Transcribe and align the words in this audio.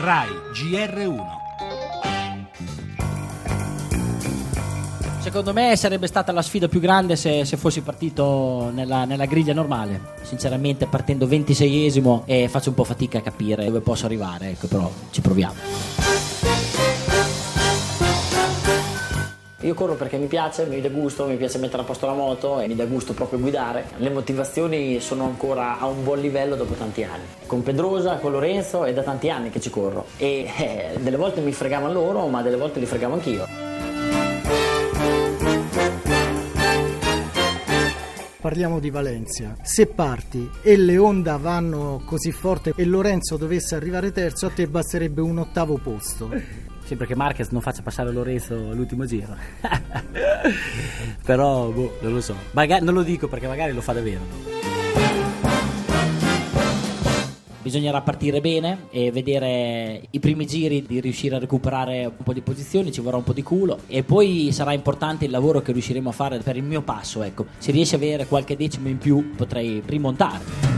RAI 0.00 0.28
GR1 0.54 1.38
Secondo 5.20 5.52
me 5.52 5.76
sarebbe 5.76 6.06
stata 6.06 6.32
la 6.32 6.40
sfida 6.40 6.68
più 6.68 6.80
grande 6.80 7.16
se, 7.16 7.44
se 7.44 7.58
fossi 7.58 7.82
partito 7.82 8.70
nella, 8.72 9.04
nella, 9.04 9.26
griglia 9.26 9.52
normale. 9.52 10.14
Sinceramente 10.22 10.86
partendo 10.86 11.26
26esimo 11.26 12.22
e 12.24 12.48
faccio 12.48 12.70
un 12.70 12.76
po' 12.76 12.84
fatica 12.84 13.18
a 13.18 13.20
capire 13.20 13.66
dove 13.66 13.80
posso 13.80 14.06
arrivare, 14.06 14.48
ecco, 14.48 14.68
però 14.68 14.90
ci 15.10 15.20
proviamo. 15.20 16.49
Io 19.62 19.74
corro 19.74 19.94
perché 19.94 20.16
mi 20.16 20.26
piace, 20.26 20.64
mi 20.64 20.80
dà 20.80 20.88
gusto, 20.88 21.26
mi 21.26 21.36
piace 21.36 21.58
mettere 21.58 21.82
a 21.82 21.84
posto 21.84 22.06
la 22.06 22.14
moto 22.14 22.60
e 22.60 22.66
mi 22.66 22.74
dà 22.74 22.86
gusto 22.86 23.12
proprio 23.12 23.38
guidare. 23.38 23.84
Le 23.98 24.08
motivazioni 24.08 25.00
sono 25.00 25.24
ancora 25.24 25.78
a 25.78 25.86
un 25.86 26.02
buon 26.02 26.18
livello 26.18 26.56
dopo 26.56 26.72
tanti 26.72 27.02
anni. 27.04 27.24
Con 27.44 27.62
Pedrosa, 27.62 28.16
con 28.16 28.32
Lorenzo 28.32 28.84
è 28.84 28.94
da 28.94 29.02
tanti 29.02 29.28
anni 29.28 29.50
che 29.50 29.60
ci 29.60 29.68
corro 29.68 30.06
e 30.16 30.50
eh, 30.56 30.98
delle 31.00 31.18
volte 31.18 31.42
mi 31.42 31.52
fregavano 31.52 31.92
loro, 31.92 32.26
ma 32.28 32.40
delle 32.40 32.56
volte 32.56 32.80
li 32.80 32.86
fregavo 32.86 33.12
anch'io. 33.12 33.46
Parliamo 38.40 38.78
di 38.78 38.88
Valencia. 38.88 39.54
Se 39.60 39.86
parti 39.88 40.48
e 40.62 40.78
le 40.78 40.96
Honda 40.96 41.36
vanno 41.36 42.00
così 42.06 42.32
forte 42.32 42.72
e 42.74 42.86
Lorenzo 42.86 43.36
dovesse 43.36 43.74
arrivare 43.74 44.10
terzo, 44.10 44.46
a 44.46 44.50
te 44.50 44.66
basterebbe 44.66 45.20
un 45.20 45.36
ottavo 45.36 45.76
posto. 45.76 46.30
Sempre 46.90 47.06
che 47.06 47.14
Marquez 47.14 47.50
non 47.50 47.60
faccia 47.60 47.82
passare 47.82 48.10
Lorenzo 48.10 48.52
all'ultimo 48.52 49.04
giro. 49.04 49.36
Però, 51.24 51.68
boh, 51.68 51.98
non 52.00 52.14
lo 52.14 52.20
so. 52.20 52.34
Magari, 52.50 52.84
non 52.84 52.94
lo 52.94 53.04
dico 53.04 53.28
perché 53.28 53.46
magari 53.46 53.72
lo 53.72 53.80
fa 53.80 53.92
davvero. 53.92 54.18
Bisognerà 57.62 58.00
partire 58.00 58.40
bene 58.40 58.88
e 58.90 59.12
vedere 59.12 60.02
i 60.10 60.18
primi 60.18 60.48
giri 60.48 60.84
di 60.84 60.98
riuscire 60.98 61.36
a 61.36 61.38
recuperare 61.38 62.06
un 62.06 62.24
po' 62.24 62.32
di 62.32 62.40
posizioni, 62.40 62.90
ci 62.90 63.00
vorrà 63.00 63.18
un 63.18 63.22
po' 63.22 63.34
di 63.34 63.44
culo 63.44 63.82
e 63.86 64.02
poi 64.02 64.50
sarà 64.50 64.72
importante 64.72 65.26
il 65.26 65.30
lavoro 65.30 65.60
che 65.60 65.70
riusciremo 65.70 66.08
a 66.08 66.12
fare 66.12 66.38
per 66.38 66.56
il 66.56 66.64
mio 66.64 66.82
passo, 66.82 67.22
ecco. 67.22 67.46
Se 67.58 67.70
riesci 67.70 67.94
a 67.94 67.98
avere 67.98 68.26
qualche 68.26 68.56
decimo 68.56 68.88
in 68.88 68.98
più 68.98 69.36
potrei 69.36 69.80
rimontare. 69.86 70.69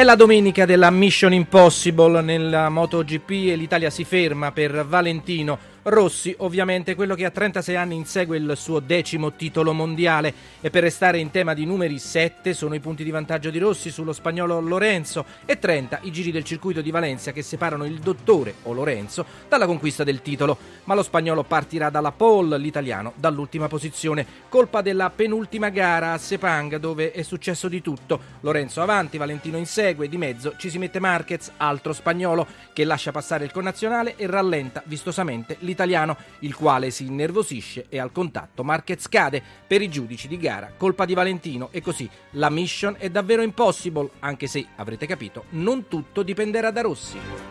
È 0.00 0.02
la 0.02 0.14
domenica 0.14 0.64
della 0.64 0.88
Mission 0.88 1.34
Impossible. 1.34 2.22
Nella 2.22 2.70
MotoGP 2.70 3.30
e 3.50 3.54
l'Italia 3.54 3.90
si 3.90 4.04
ferma 4.04 4.50
per 4.50 4.86
Valentino 4.86 5.58
Rossi, 5.82 6.34
ovviamente 6.38 6.94
quello 6.94 7.14
che 7.14 7.24
a 7.24 7.30
36 7.30 7.74
anni 7.74 7.96
insegue 7.96 8.36
il 8.36 8.52
suo 8.54 8.80
decimo 8.80 9.32
titolo 9.32 9.72
mondiale. 9.72 10.32
E 10.60 10.68
per 10.68 10.82
restare 10.82 11.18
in 11.18 11.30
tema 11.30 11.54
di 11.54 11.64
numeri 11.64 11.98
7 11.98 12.52
sono 12.52 12.74
i 12.74 12.80
punti 12.80 13.02
di 13.02 13.10
vantaggio 13.10 13.48
di 13.50 13.58
Rossi 13.58 13.90
sullo 13.90 14.12
spagnolo 14.12 14.60
Lorenzo 14.60 15.24
e 15.46 15.58
30 15.58 16.00
i 16.02 16.12
giri 16.12 16.30
del 16.30 16.44
circuito 16.44 16.82
di 16.82 16.90
Valencia 16.90 17.32
che 17.32 17.42
separano 17.42 17.86
il 17.86 17.98
dottore 17.98 18.56
o 18.64 18.72
Lorenzo 18.74 19.24
dalla 19.48 19.66
conquista 19.66 20.04
del 20.04 20.20
titolo, 20.20 20.58
ma 20.84 20.94
lo 20.94 21.02
spagnolo 21.02 21.44
partirà 21.44 21.88
dalla 21.88 22.12
pole, 22.12 22.58
l'italiano 22.58 23.14
dall'ultima 23.16 23.68
posizione, 23.68 24.26
colpa 24.48 24.82
della 24.82 25.08
penultima 25.08 25.70
gara 25.70 26.12
a 26.12 26.18
Sepang 26.18 26.76
dove 26.76 27.10
è 27.10 27.22
successo 27.22 27.68
di 27.68 27.80
tutto. 27.80 28.20
Lorenzo 28.40 28.82
avanti, 28.82 29.16
Valentino 29.16 29.56
insegue, 29.56 30.08
di 30.08 30.18
mezzo 30.18 30.54
ci 30.58 30.68
si 30.68 30.78
mette 30.78 31.00
Marquez, 31.00 31.52
altro 31.56 31.94
spagnolo 31.94 32.46
che 32.74 32.84
lascia 32.84 33.12
passare 33.12 33.44
il 33.44 33.52
connazionale 33.52 34.16
e 34.16 34.26
rallenta 34.26 34.82
vistosamente 34.84 35.56
l'italiano 35.60 35.69
l'italiano, 35.70 36.16
il 36.40 36.54
quale 36.54 36.90
si 36.90 37.06
innervosisce 37.06 37.86
e 37.88 37.98
al 37.98 38.12
contatto 38.12 38.62
Marquez 38.62 39.08
cade 39.08 39.42
per 39.66 39.80
i 39.80 39.88
giudici 39.88 40.28
di 40.28 40.36
gara, 40.36 40.72
colpa 40.76 41.04
di 41.04 41.14
Valentino 41.14 41.68
e 41.70 41.80
così 41.80 42.08
la 42.32 42.50
mission 42.50 42.96
è 42.98 43.08
davvero 43.08 43.42
impossible, 43.42 44.10
anche 44.20 44.46
se, 44.46 44.66
avrete 44.76 45.06
capito, 45.06 45.44
non 45.50 45.88
tutto 45.88 46.22
dipenderà 46.22 46.70
da 46.70 46.82
Rossi. 46.82 47.49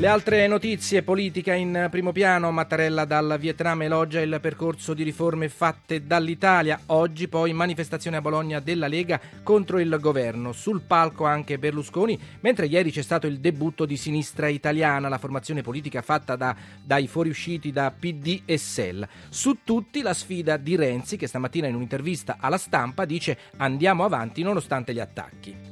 Le 0.00 0.06
altre 0.06 0.46
notizie, 0.46 1.02
politica 1.02 1.52
in 1.52 1.88
primo 1.90 2.10
piano, 2.10 2.50
Mattarella 2.50 3.04
dal 3.04 3.36
Vietnam 3.38 3.82
elogia 3.82 4.20
il 4.20 4.38
percorso 4.40 4.94
di 4.94 5.02
riforme 5.02 5.50
fatte 5.50 6.06
dall'Italia, 6.06 6.80
oggi 6.86 7.28
poi 7.28 7.52
manifestazione 7.52 8.16
a 8.16 8.22
Bologna 8.22 8.60
della 8.60 8.88
Lega 8.88 9.20
contro 9.42 9.78
il 9.78 9.94
governo, 10.00 10.52
sul 10.52 10.80
palco 10.80 11.26
anche 11.26 11.58
Berlusconi, 11.58 12.18
mentre 12.40 12.64
ieri 12.64 12.90
c'è 12.90 13.02
stato 13.02 13.26
il 13.26 13.40
debutto 13.40 13.84
di 13.84 13.98
Sinistra 13.98 14.48
Italiana, 14.48 15.10
la 15.10 15.18
formazione 15.18 15.60
politica 15.60 16.00
fatta 16.00 16.34
da, 16.34 16.56
dai 16.82 17.06
fuoriusciti 17.06 17.70
da 17.70 17.90
PD 17.90 18.40
e 18.46 18.56
SEL. 18.56 19.06
Su 19.28 19.58
tutti 19.64 20.00
la 20.00 20.14
sfida 20.14 20.56
di 20.56 20.76
Renzi 20.76 21.18
che 21.18 21.26
stamattina 21.26 21.66
in 21.66 21.74
un'intervista 21.74 22.38
alla 22.40 22.56
stampa 22.56 23.04
dice 23.04 23.36
andiamo 23.58 24.06
avanti 24.06 24.42
nonostante 24.42 24.94
gli 24.94 25.00
attacchi. 25.00 25.69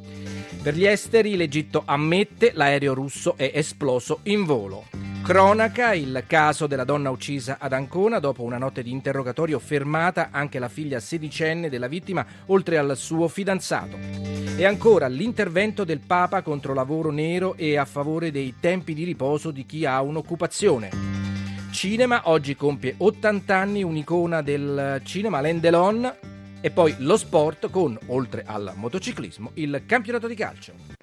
Per 0.69 0.77
gli 0.77 0.84
esteri 0.84 1.34
l'Egitto 1.34 1.83
ammette 1.87 2.51
l'aereo 2.53 2.93
russo 2.93 3.39
è 3.39 3.53
esploso 3.55 4.19
in 4.25 4.45
volo. 4.45 4.84
Cronaca, 5.23 5.95
il 5.95 6.25
caso 6.27 6.67
della 6.67 6.84
donna 6.84 7.09
uccisa 7.09 7.56
ad 7.59 7.73
Ancona, 7.73 8.19
dopo 8.19 8.43
una 8.43 8.59
notte 8.59 8.83
di 8.83 8.91
interrogatorio 8.91 9.59
fermata 9.61 10.28
anche 10.31 10.59
la 10.59 10.69
figlia 10.69 11.01
sedicenne 11.01 11.71
della 11.71 11.89
vittima, 11.89 12.27
oltre 12.49 12.77
al 12.77 12.99
suo 12.99 13.28
fidanzato. 13.28 13.97
E 14.59 14.67
ancora 14.67 15.09
l'intervento 15.09 15.84
del 15.84 16.01
Papa 16.01 16.43
contro 16.43 16.75
lavoro 16.75 17.11
nero 17.11 17.55
e 17.57 17.78
a 17.78 17.87
favore 17.87 18.31
dei 18.31 18.57
tempi 18.61 18.93
di 18.93 19.05
riposo 19.05 19.51
di 19.51 19.65
chi 19.65 19.87
ha 19.87 20.03
un'occupazione. 20.03 20.91
Cinema, 21.71 22.21
oggi 22.25 22.55
compie 22.55 22.95
80 22.95 23.57
anni 23.57 23.83
un'icona 23.83 24.43
del 24.43 25.01
cinema, 25.03 25.39
Alain 25.39 25.61
Delon, 25.61 26.15
e 26.61 26.71
poi 26.71 26.95
lo 26.99 27.17
sport 27.17 27.71
con, 27.71 27.99
oltre 28.07 28.45
al 28.47 28.73
motociclismo, 28.75 29.53
il 29.55 29.83
campionato 29.87 30.27
di 30.27 30.35
calcio. 30.35 30.97